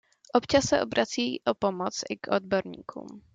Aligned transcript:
Občas 0.33 0.63
se 0.65 0.81
obrací 0.81 1.41
o 1.43 1.53
pomoc 1.53 2.03
i 2.09 2.17
k 2.17 2.31
odborníkům. 2.35 3.07